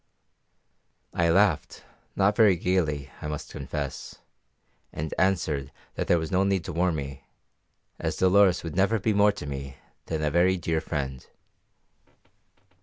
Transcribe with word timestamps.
I 1.13 1.29
laughed, 1.29 1.83
not 2.15 2.35
very 2.35 2.55
gaily, 2.55 3.11
I 3.21 3.27
must 3.27 3.51
confess, 3.51 4.15
and 4.91 5.13
answered 5.19 5.71
that 5.93 6.07
there 6.07 6.17
was 6.17 6.31
no 6.31 6.43
need 6.43 6.63
to 6.65 6.73
warn 6.73 6.95
me, 6.95 7.23
as 7.99 8.15
Dolores 8.17 8.63
would 8.63 8.75
never 8.75 8.97
be 8.97 9.13
more 9.13 9.31
to 9.33 9.45
me 9.45 9.77
than 10.07 10.23
a 10.23 10.31
very 10.31 10.57
dear 10.57 10.81
friend. 10.81 11.27